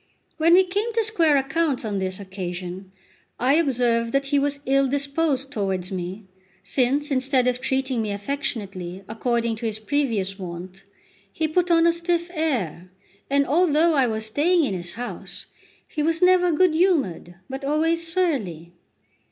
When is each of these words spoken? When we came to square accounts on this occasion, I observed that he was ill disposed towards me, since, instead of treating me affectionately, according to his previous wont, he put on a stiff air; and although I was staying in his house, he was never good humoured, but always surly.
When 0.37 0.55
we 0.55 0.63
came 0.63 0.91
to 0.93 1.03
square 1.03 1.37
accounts 1.37 1.85
on 1.85 1.99
this 1.99 2.19
occasion, 2.19 2.91
I 3.39 3.53
observed 3.53 4.13
that 4.13 4.25
he 4.25 4.39
was 4.39 4.59
ill 4.65 4.87
disposed 4.87 5.51
towards 5.51 5.91
me, 5.91 6.25
since, 6.63 7.11
instead 7.11 7.47
of 7.47 7.61
treating 7.61 8.01
me 8.01 8.09
affectionately, 8.09 9.03
according 9.07 9.57
to 9.57 9.67
his 9.67 9.77
previous 9.77 10.39
wont, 10.39 10.85
he 11.31 11.47
put 11.47 11.69
on 11.69 11.85
a 11.85 11.93
stiff 11.93 12.31
air; 12.33 12.89
and 13.29 13.45
although 13.45 13.93
I 13.93 14.07
was 14.07 14.25
staying 14.25 14.63
in 14.65 14.73
his 14.73 14.93
house, 14.93 15.45
he 15.87 16.01
was 16.01 16.19
never 16.19 16.51
good 16.51 16.73
humoured, 16.73 17.35
but 17.47 17.63
always 17.63 18.11
surly. 18.11 18.73